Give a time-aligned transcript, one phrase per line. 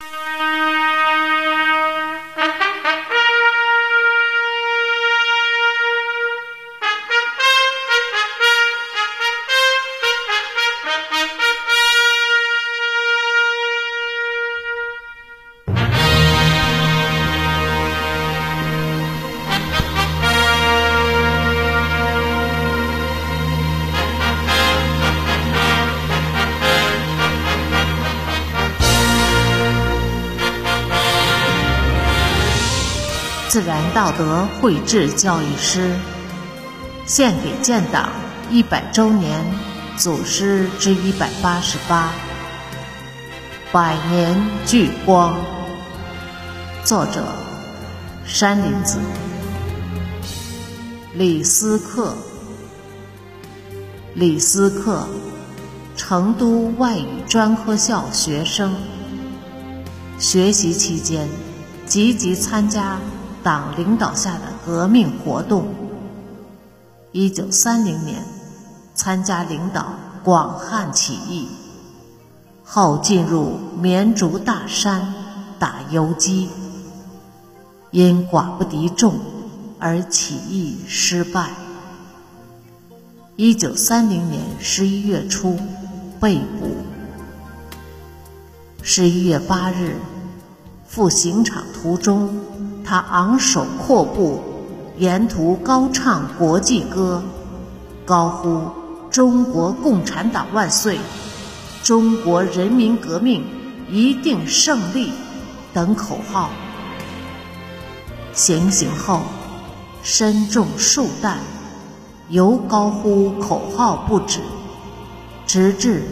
[0.00, 0.55] you
[33.56, 35.96] 自然道德绘制教育师，
[37.06, 38.10] 献给建党
[38.50, 39.42] 一百周年
[39.96, 42.12] 祖师之一百八十八，
[43.72, 45.34] 百年聚光。
[46.84, 47.24] 作者：
[48.26, 48.98] 山林子。
[51.14, 52.14] 李思克，
[54.12, 55.08] 李思克，
[55.96, 58.74] 成都外语专科校学生。
[60.18, 61.26] 学习期间，
[61.86, 62.98] 积极参加。
[63.46, 65.68] 党领导下的革命活动。
[67.12, 68.24] 一九三零年，
[68.92, 69.94] 参加领导
[70.24, 71.46] 广汉起义，
[72.64, 75.14] 后进入绵竹大山
[75.60, 76.48] 打游击，
[77.92, 79.14] 因寡不敌众
[79.78, 81.50] 而起义失败。
[83.36, 85.56] 一九三零年十一月初
[86.18, 86.74] 被捕。
[88.82, 89.94] 十一月八日
[90.84, 92.40] 赴刑场途中。
[92.88, 94.40] 他昂首阔步，
[94.96, 97.20] 沿途高唱国际歌，
[98.04, 98.70] 高呼
[99.10, 101.00] “中国共产党万岁
[101.82, 103.44] ”“中国人民革命
[103.90, 105.10] 一定胜利”
[105.74, 106.50] 等口号。
[108.32, 109.22] 行刑后，
[110.04, 111.38] 身中数弹，
[112.28, 114.38] 犹高呼口号不止，
[115.44, 116.04] 直至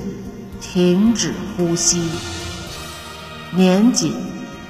[0.60, 2.10] 停止呼吸。
[3.52, 4.12] 年仅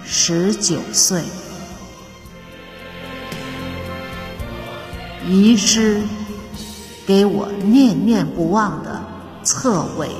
[0.05, 1.23] 十九岁。
[5.27, 6.03] 遗失，
[7.07, 9.03] 给我念念不忘的
[9.43, 10.11] 侧尾。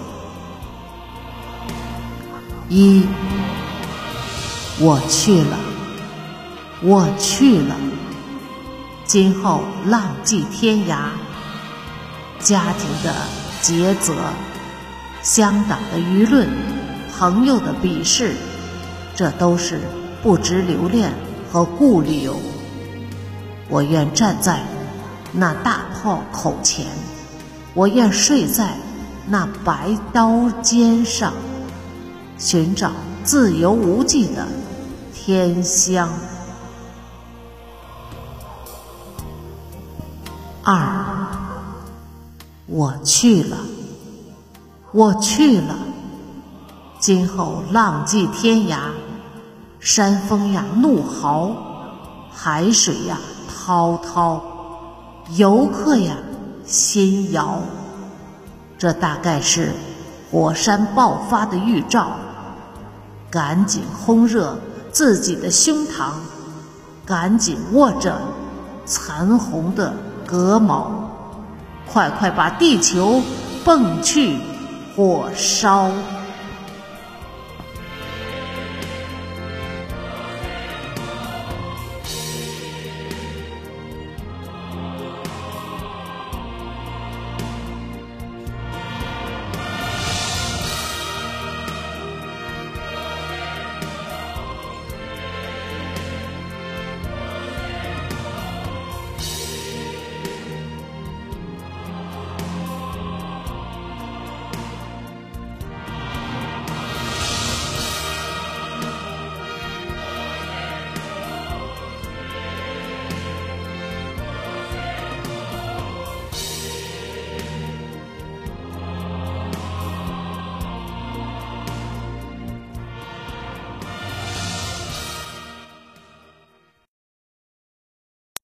[2.71, 3.05] 一，
[4.81, 5.59] 我去了，
[6.83, 7.77] 我去了。
[9.05, 11.09] 今后浪迹天涯，
[12.39, 13.15] 家庭的
[13.63, 14.15] 抉择，
[15.23, 16.49] 香港的舆论，
[17.19, 18.35] 朋友的鄙视，
[19.15, 19.83] 这都是
[20.23, 21.13] 不值留恋
[21.53, 22.37] 和顾留。
[23.69, 24.63] 我愿站在。
[25.37, 26.87] 那大炮口前，
[27.75, 28.77] 我愿睡在
[29.27, 31.33] 那白刀尖上，
[32.39, 32.93] 寻找
[33.25, 34.47] 自由无际的
[35.13, 36.09] 天香。
[40.63, 41.27] 二，
[42.67, 43.57] 我去了，
[44.93, 45.75] 我去了。
[47.01, 48.79] 今后浪迹天涯，
[49.81, 51.51] 山峰呀怒嚎，
[52.33, 53.19] 海水呀
[53.49, 54.54] 滔滔。
[55.31, 56.17] 游客呀，
[56.67, 57.61] 心摇，
[58.79, 59.73] 这大概是
[60.31, 62.13] 火山爆发的预兆。
[63.31, 64.57] 赶紧烘热
[64.93, 66.13] 自己的胸膛，
[67.05, 68.21] 赶紧握着
[68.85, 69.93] 残红的
[70.25, 71.11] 革毛，
[71.91, 73.21] 快快把地球
[73.65, 74.39] 蹦去
[74.95, 75.91] 火烧。